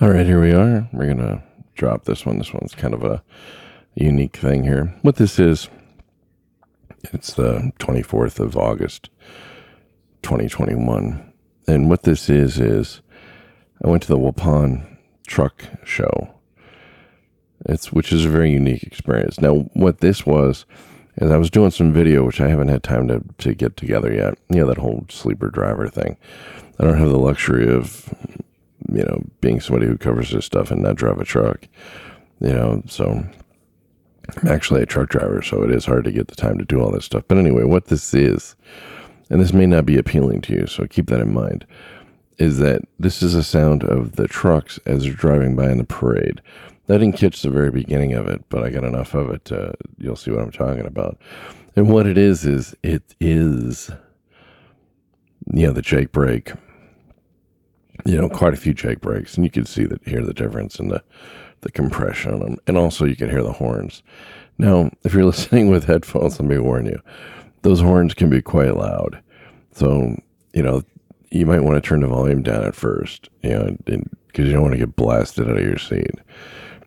[0.00, 0.88] All right, here we are.
[0.92, 1.42] We're going to
[1.74, 2.38] drop this one.
[2.38, 3.20] This one's kind of a
[3.96, 4.94] unique thing here.
[5.02, 5.68] What this is,
[7.12, 9.10] it's the 24th of August,
[10.22, 11.32] 2021.
[11.66, 13.00] And what this is, is
[13.84, 16.32] I went to the Waupun truck show.
[17.66, 19.40] It's which is a very unique experience.
[19.40, 20.64] Now, what this was
[21.16, 24.12] is I was doing some video, which I haven't had time to, to get together
[24.12, 24.38] yet.
[24.48, 26.16] You know, that whole sleeper driver thing.
[26.78, 28.14] I don't have the luxury of,
[28.92, 31.66] you know, being somebody who covers this stuff and not drive a truck.
[32.40, 33.24] You know, so
[34.36, 36.80] I'm actually a truck driver, so it is hard to get the time to do
[36.80, 37.24] all this stuff.
[37.28, 38.54] But anyway, what this is,
[39.30, 41.66] and this may not be appealing to you, so keep that in mind,
[42.38, 45.84] is that this is a sound of the trucks as they're driving by in the
[45.84, 46.40] parade.
[46.88, 49.44] I didn't catch the very beginning of it, but I got enough of it.
[49.46, 51.18] To, you'll see what I'm talking about.
[51.76, 53.90] And what it is is it is,
[55.46, 56.52] know, the Jake brake.
[58.04, 60.78] You know, quite a few Jake brakes, and you can see that hear the difference
[60.78, 61.02] in the
[61.60, 64.02] the compression on them, and also you can hear the horns.
[64.58, 67.00] Now, if you're listening with headphones, let me warn you,
[67.62, 69.20] those horns can be quite loud.
[69.72, 70.16] So,
[70.52, 70.82] you know,
[71.30, 74.62] you might want to turn the volume down at first, you know, because you don't
[74.62, 76.12] want to get blasted out of your seat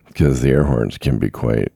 [0.07, 1.71] because the air horns can be quite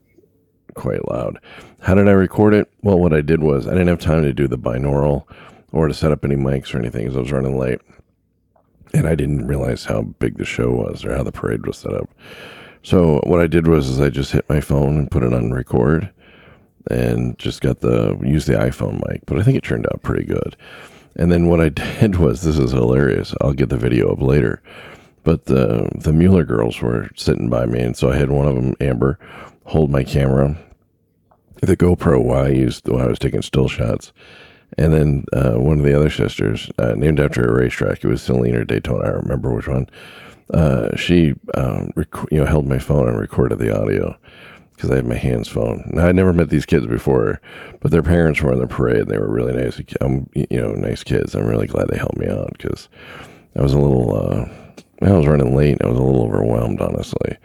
[0.74, 1.38] quite loud.
[1.80, 2.70] How did I record it?
[2.82, 5.24] Well, what I did was I didn't have time to do the binaural
[5.72, 7.80] or to set up any mics or anything because I was running late.
[8.94, 11.92] And I didn't realize how big the show was or how the parade was set
[11.92, 12.08] up.
[12.82, 15.52] So what I did was is I just hit my phone and put it on
[15.52, 16.10] record
[16.90, 20.24] and just got the use the iPhone mic, but I think it turned out pretty
[20.24, 20.56] good.
[21.16, 21.68] And then what I
[22.00, 23.34] did was this is hilarious.
[23.40, 24.62] I'll get the video up later.
[25.24, 28.54] But the the Mueller girls were sitting by me, and so I had one of
[28.54, 29.18] them, Amber,
[29.64, 30.56] hold my camera,
[31.62, 34.12] the GoPro while I used while I was taking still shots,
[34.78, 38.20] and then uh, one of the other sisters, uh, named after a racetrack, it was
[38.20, 39.88] Saleen or Daytona, I remember which one.
[40.52, 44.16] Uh, she um, rec- you know held my phone and recorded the audio
[44.76, 45.90] because I had my hands phone.
[45.92, 47.40] Now I never met these kids before,
[47.80, 49.00] but their parents were in the parade.
[49.00, 51.34] And they were really nice, um, you know, nice kids.
[51.34, 52.88] I'm really glad they helped me out because
[53.56, 54.48] I was a little uh,
[55.02, 55.78] I was running late.
[55.80, 57.36] And I was a little overwhelmed, honestly.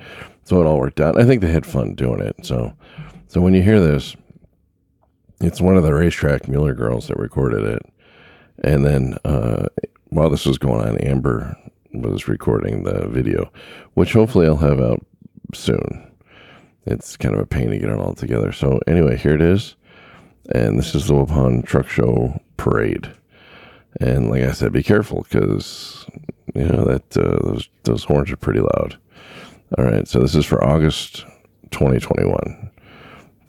[0.44, 1.20] So it all worked out.
[1.20, 2.36] I think they had fun doing it.
[2.46, 2.74] So,
[3.28, 4.16] so when you hear this,
[5.42, 7.82] it's one of the racetrack Mueller girls that recorded it.
[8.64, 9.68] And then uh,
[10.10, 11.56] while this was going on, Amber
[11.94, 13.52] was recording the video,
[13.96, 15.06] which hopefully I'll have out
[15.54, 16.12] soon.
[16.86, 18.52] It's kind of a pain to get it all together.
[18.52, 19.76] So anyway, here it is.
[20.54, 23.12] And this is the Waupun Truck Show Parade.
[24.00, 26.06] And like I said, be careful because
[26.56, 28.98] you know that uh, those those horns are pretty loud.
[29.78, 31.26] All right, so this is for August
[31.72, 32.71] 2021.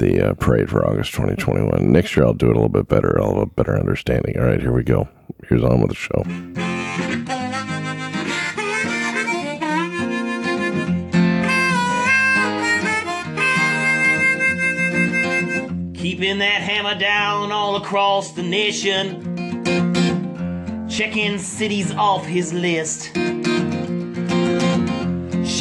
[0.02, 1.92] The uh, parade for August 2021.
[1.92, 3.22] Next year I'll do it a little bit better.
[3.22, 4.36] I'll have a better understanding.
[4.36, 5.08] All right, here we go.
[5.48, 6.24] Here's on with the show.
[15.94, 19.28] Keeping that hammer down all across the nation
[20.90, 23.16] checking cities off his list.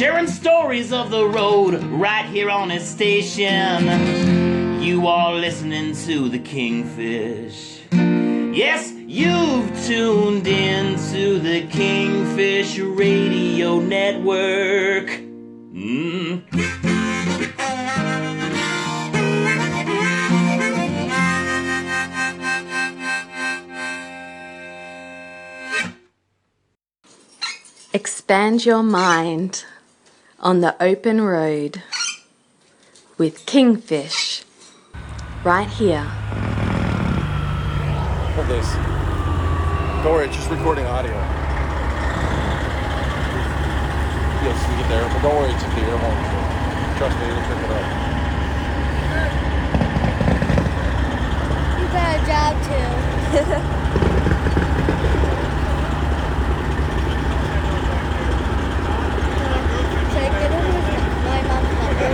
[0.02, 4.82] Sharing stories of the road right here on his station.
[4.82, 7.82] You are listening to the Kingfish.
[7.92, 15.06] Yes, you've tuned in to the Kingfish Radio Network.
[15.72, 16.42] Mm.
[27.94, 29.64] Expand your mind
[30.42, 31.82] on the open road
[33.18, 34.42] with Kingfish
[35.44, 36.02] right here.
[38.34, 38.68] Hold this.
[40.02, 41.12] Don't worry, it's just recording audio.
[44.42, 46.18] Yes, you get there, but don't worry, it's in the earphone.
[46.98, 47.86] Trust me, it'll pick it up.
[51.78, 53.78] You got a job too.
[60.12, 62.10] Should I get him his- my mom's number?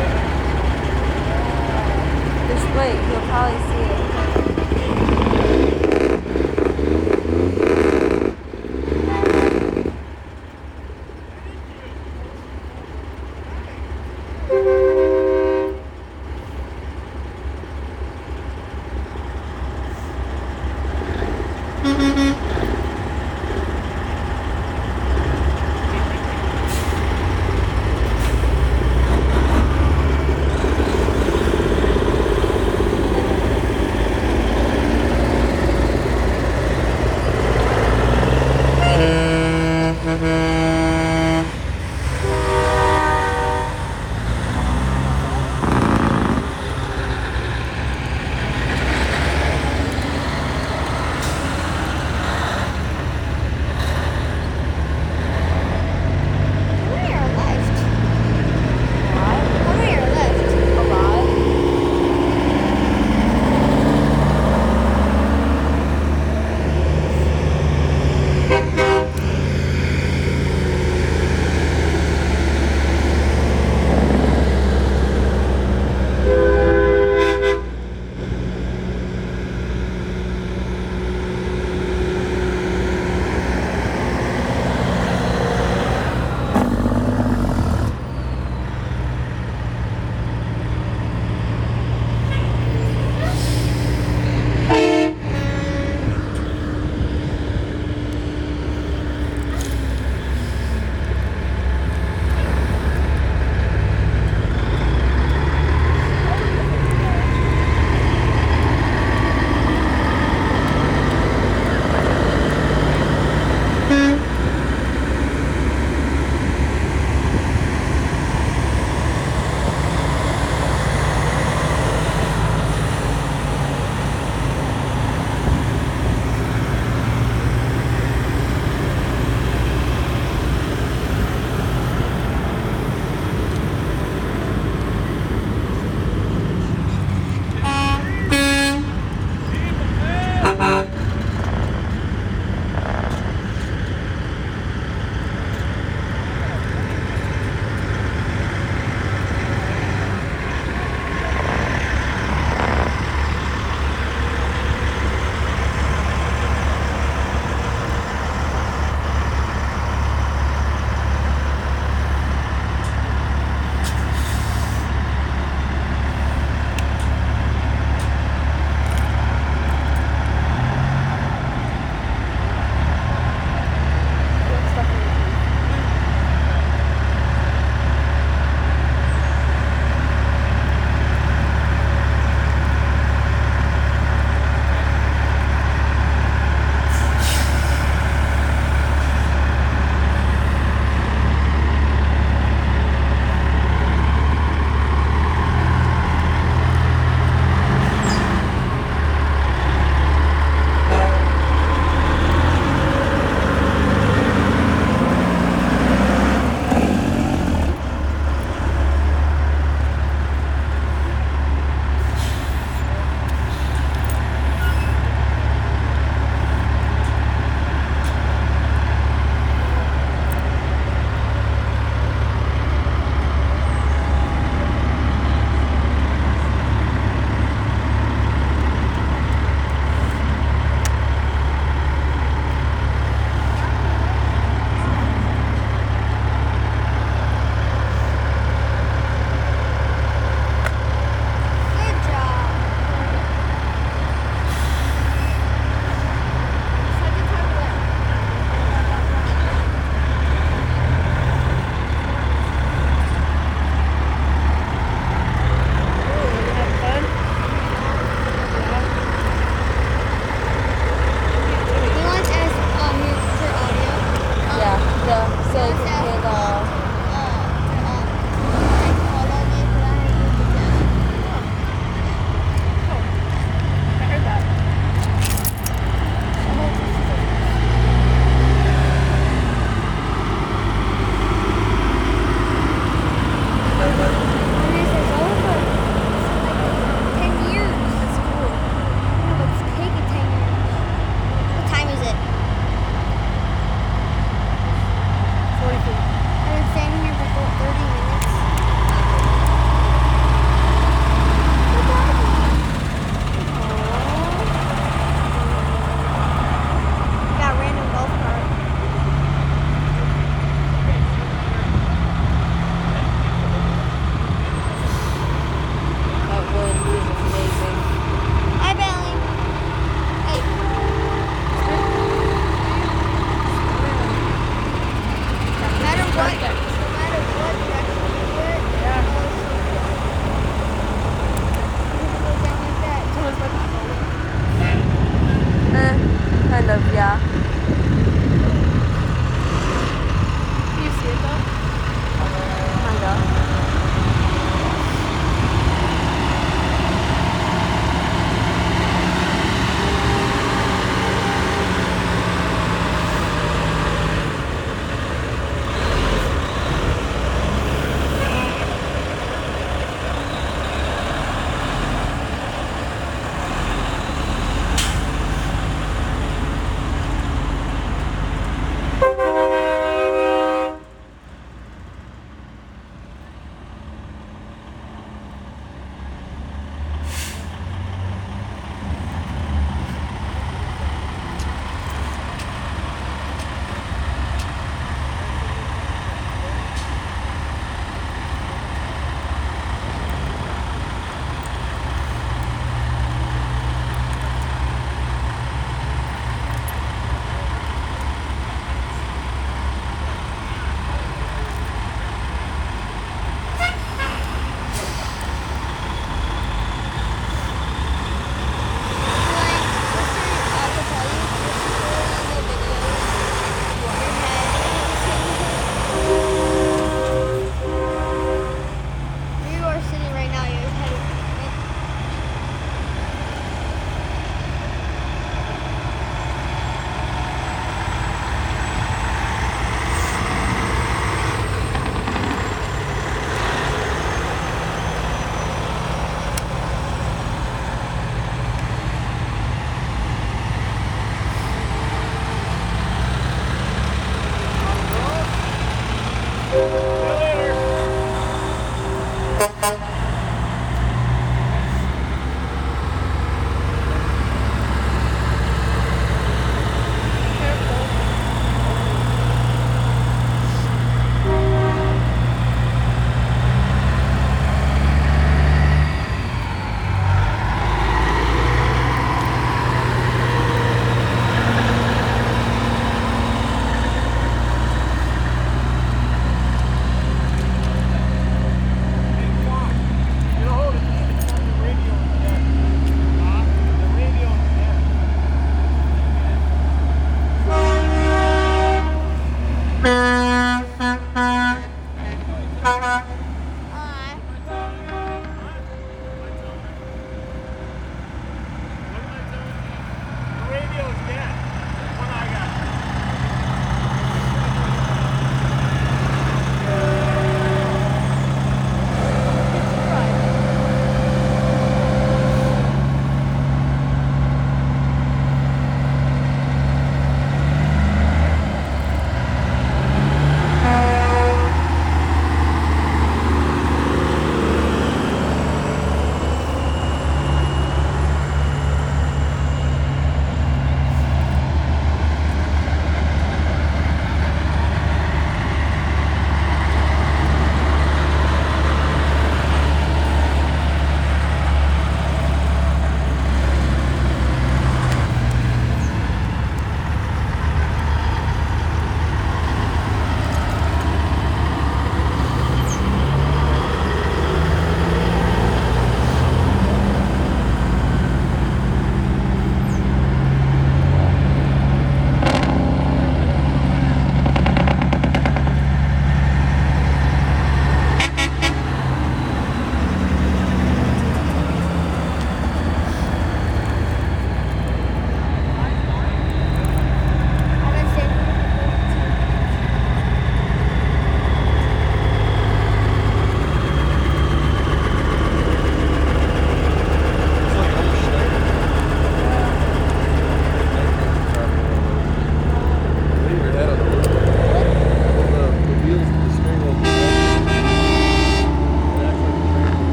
[2.49, 3.88] Just wait, you'll probably see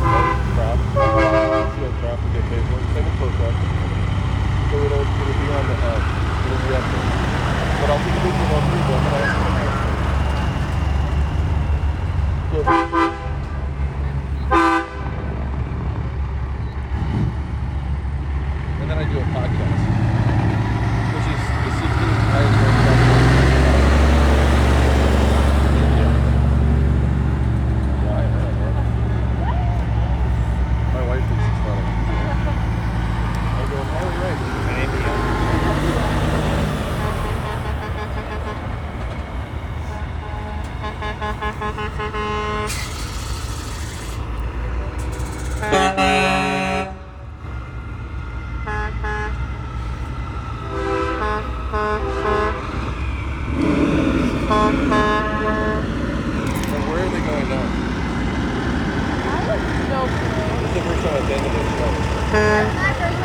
[0.00, 0.78] that crap.
[1.74, 2.78] See crap we get paid for.
[2.94, 3.30] Same with tow.
[4.70, 6.00] So it'll, it'll be on the uh,
[6.44, 7.06] it'll be up there.
[7.80, 9.14] But I'll take a picture of all three of them and
[12.94, 13.13] I'll
[60.92, 63.23] 人が全部でしょ。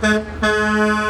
[0.00, 1.05] Thank you.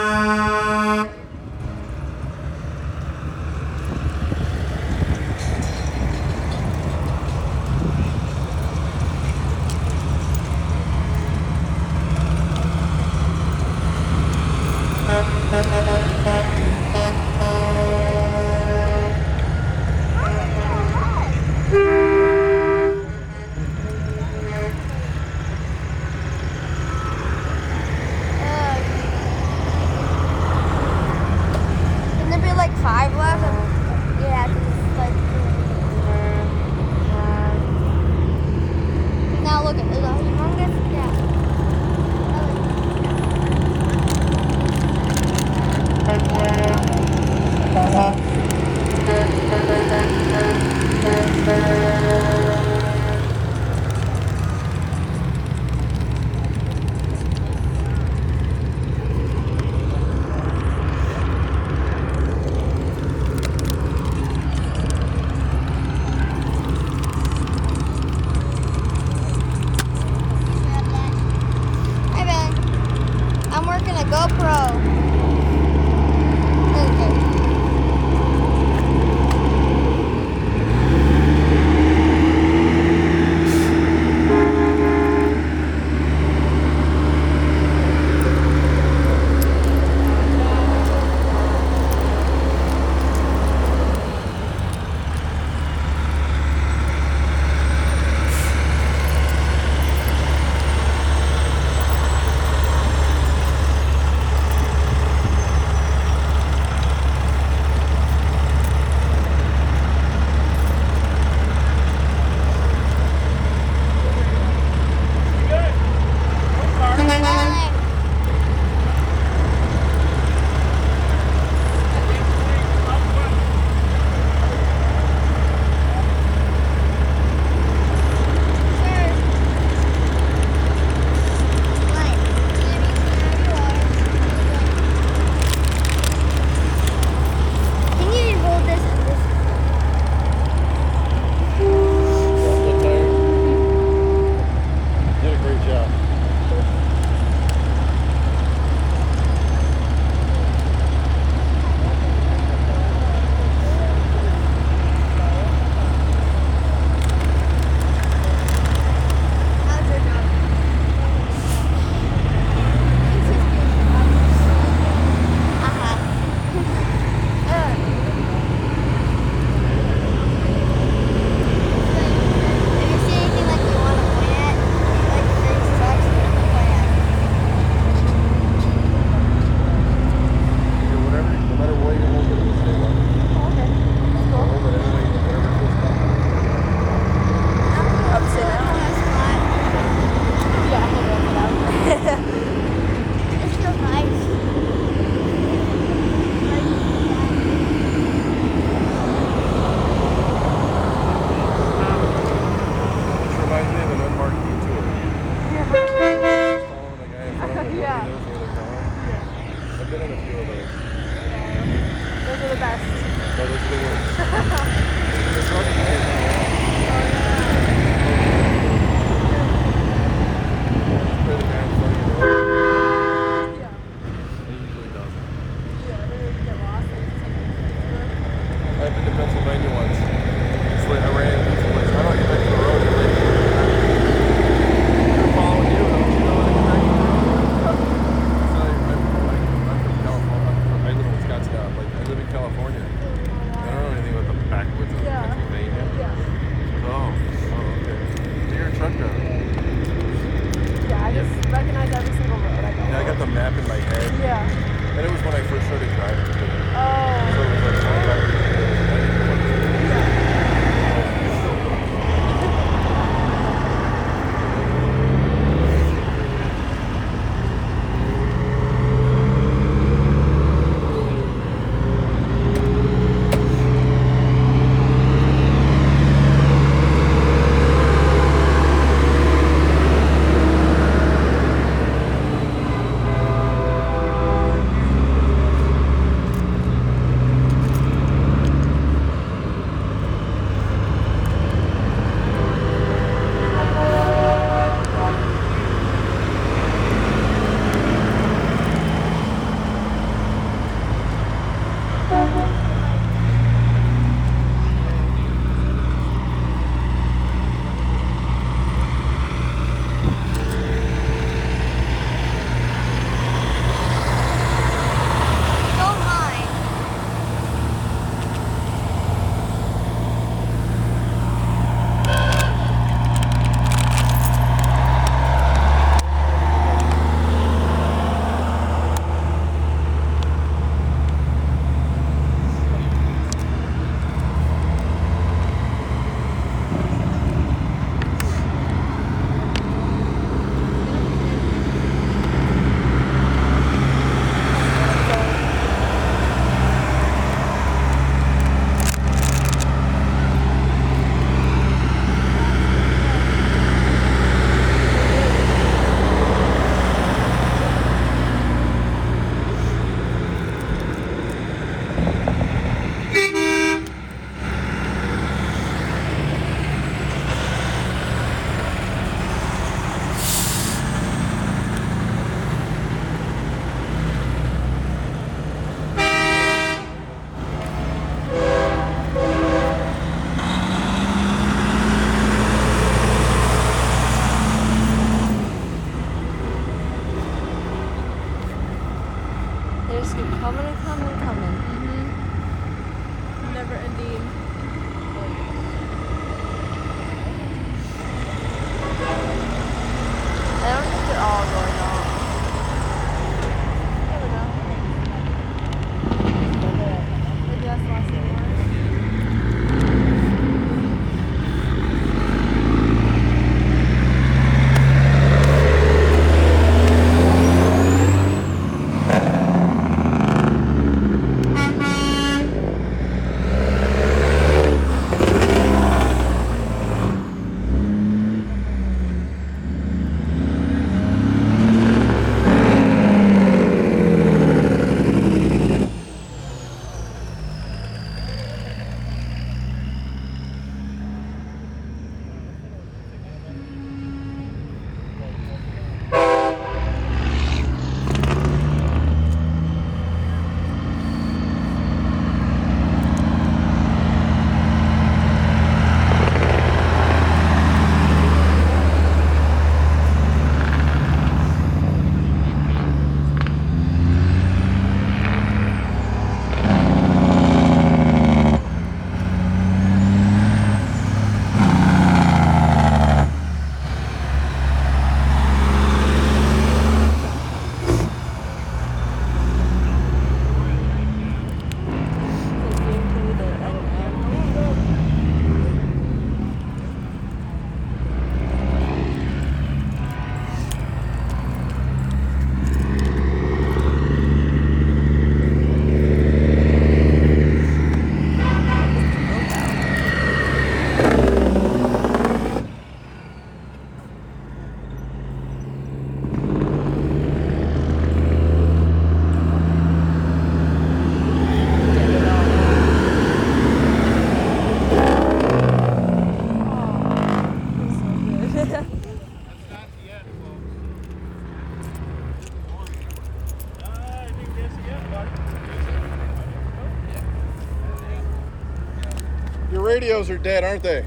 [530.06, 531.00] Your radios are dead, aren't they?
[531.00, 531.04] Uh,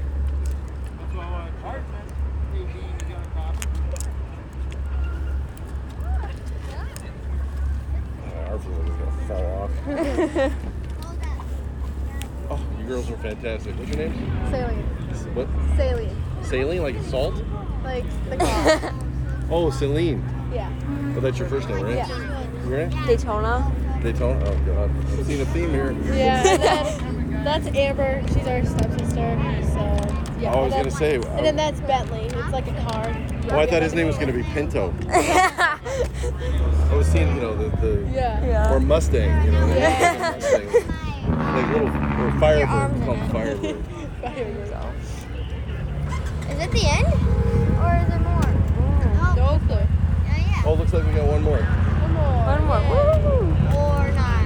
[8.50, 9.70] Our phone is gonna fall off.
[12.50, 13.74] oh, you girls are fantastic.
[13.78, 14.12] What's your name?
[14.50, 14.84] Saline.
[15.34, 15.48] What?
[15.78, 16.14] Saline.
[16.42, 17.42] Saline, like salt?
[17.82, 18.92] Like the car.
[19.50, 20.22] Oh, Saleen.
[20.52, 20.70] Yeah.
[21.16, 21.96] Oh, that's your first name, right?
[21.96, 22.06] Yeah.
[22.68, 23.06] Your name?
[23.06, 23.64] Daytona.
[24.02, 24.44] Daytona.
[24.44, 25.92] Oh God, I'm seeing a theme here.
[26.14, 27.16] Yeah.
[27.40, 28.22] And then that's Amber.
[28.28, 29.14] She's our stepsister.
[29.72, 29.80] So
[30.38, 30.52] yeah.
[30.54, 31.14] Oh, I was and gonna then- say.
[31.14, 32.26] And then uh, that's Bentley.
[32.26, 33.16] It's like a car.
[33.50, 34.92] Oh, I thought his name was gonna be Pinto.
[35.10, 35.78] I
[36.94, 38.44] was seeing, you know, the, the Yeah.
[38.46, 38.72] Yeah.
[38.74, 40.32] or Mustang, you know, like Yeah.
[40.36, 40.66] Mustang.
[41.38, 43.76] like little or Firebird, called Firebird.
[46.50, 47.06] Is it the end?
[47.80, 48.50] Or is there more?
[49.34, 49.76] No clue.
[49.76, 50.62] Yeah, yeah.
[50.66, 51.56] Oh, looks like we got one more.
[51.56, 52.44] One more.
[52.44, 52.80] One more.
[52.90, 53.48] Woo!
[53.78, 54.44] Or not.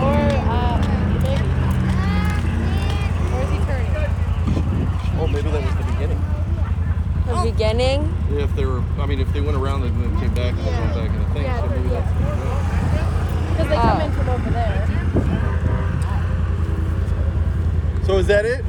[0.00, 0.16] Or
[0.48, 0.78] uh,
[1.22, 1.44] maybe.
[3.34, 3.92] Or is he turning?
[5.20, 6.20] Oh, maybe that was the beginning.
[7.26, 8.12] The beginning.
[8.30, 10.80] If they were, I mean, if they went around and then came back and then
[10.80, 12.00] went back in the thing, Yeah, so maybe yeah.
[12.00, 12.12] that's.
[13.50, 14.04] Because they come Oh.
[14.04, 14.88] in from over there.
[18.06, 18.60] So is that it?
[18.60, 18.66] Is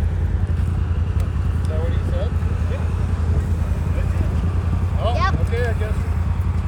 [1.68, 2.30] that what he said?
[5.02, 5.34] Oh, Yep.
[5.48, 5.98] okay, I guess.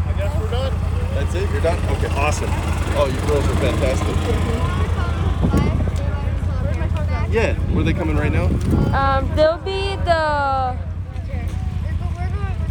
[0.08, 0.74] I guess we're done.
[1.16, 1.50] That's it.
[1.52, 1.80] You're done.
[1.96, 2.50] Okay, awesome.
[3.00, 4.16] Oh, you girls are fantastic.
[6.64, 7.30] Where's my phone at?
[7.30, 8.46] Yeah, were they coming right now?
[8.98, 10.76] Um, there'll be the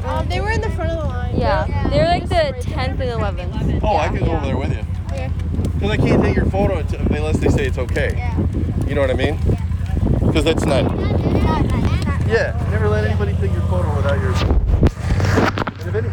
[0.07, 1.37] Um, they were in the front of the line.
[1.37, 1.88] yeah.
[1.90, 3.81] They're like the 10th and 11th.
[3.83, 4.85] Oh, I can go over there with you.
[5.12, 5.31] Okay.
[5.75, 8.14] Because I can't take your photo unless they say it's okay.
[8.16, 8.38] Yeah.
[8.87, 9.38] You know what I mean?
[10.27, 10.85] Because that's not.
[12.29, 14.33] Yeah, never let anybody take your photo without your.
[14.33, 16.09] And if, any,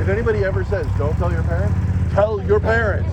[0.00, 1.74] if anybody ever says, don't tell your parents,
[2.14, 3.10] tell your parents.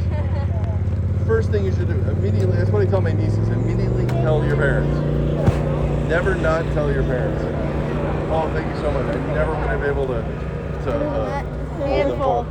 [1.28, 4.56] First thing you should do, immediately, that's what I tell my nieces, immediately tell your
[4.56, 4.90] parents.
[6.10, 7.44] Never not tell your parents.
[8.32, 9.06] Oh, thank you so much.
[9.16, 10.22] I never would have been able to,
[10.86, 12.46] to uh, hold the Handful.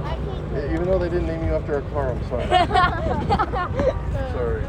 [0.57, 2.47] E- Even though they didn't name you after a car, I'm sorry.
[4.33, 4.63] sorry.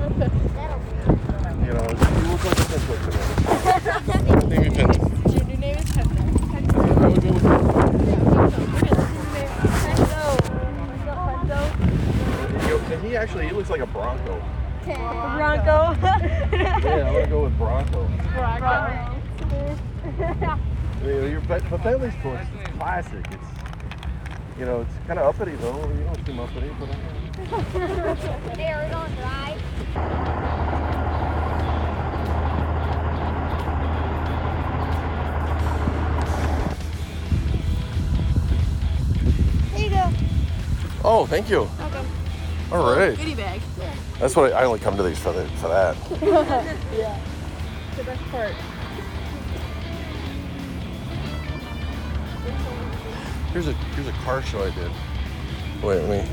[1.66, 4.50] You know, you look like a pencil to me.
[4.50, 5.04] Name you pencil.
[5.34, 6.22] Your new name is Penta.
[7.00, 7.44] I would go with
[12.92, 13.10] you.
[13.10, 14.40] He actually, he looks like a Bronco.
[14.86, 15.96] Bronco.
[16.52, 18.08] Yeah, I want to go with Bronco.
[18.36, 19.16] Bronco.
[20.20, 20.60] You know,
[21.04, 23.26] your, but, but Bentley Sports is classic.
[23.32, 25.90] It's, you know, it's kind of uppity though.
[25.90, 28.16] You don't seem uppity, but uh,
[28.56, 29.62] Hey, are we going to drive?
[39.74, 40.12] Here you go.
[41.06, 41.62] Oh, thank you.
[41.80, 42.06] Okay.
[42.72, 43.18] All right.
[43.18, 43.62] Goodie bag.
[44.20, 45.96] That's what I, I only come to these for, the, for that.
[46.94, 47.20] yeah.
[47.96, 48.54] The best part.
[53.52, 54.92] Here's a here's a car show I did.
[55.82, 56.28] Wait, let